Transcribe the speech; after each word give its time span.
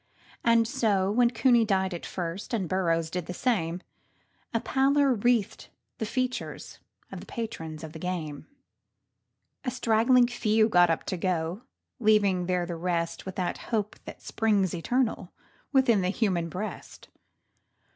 And 0.43 0.67
so, 0.67 1.11
when 1.11 1.29
Cooney 1.29 1.63
died 1.63 1.93
at 1.93 2.07
first, 2.07 2.55
and 2.55 2.67
Burrows 2.67 3.11
did 3.11 3.27
the 3.27 3.35
same, 3.35 3.83
A 4.51 4.59
pallor 4.59 5.13
wreathed 5.13 5.67
the 5.99 6.07
features 6.07 6.79
of 7.11 7.19
the 7.19 7.27
patrons 7.27 7.83
of 7.83 7.93
the 7.93 7.99
game. 7.99 8.47
A 9.63 9.69
straggling 9.69 10.25
few 10.25 10.67
got 10.69 10.89
up 10.89 11.03
to 11.03 11.17
go, 11.17 11.61
leaving 11.99 12.47
there 12.47 12.65
the 12.65 12.75
rest, 12.75 13.27
With 13.27 13.35
that 13.35 13.59
hope 13.69 13.95
which 14.07 14.19
springs 14.21 14.73
eternal 14.73 15.33
within 15.71 16.01
the 16.01 16.09
human 16.09 16.49
breast. 16.49 17.09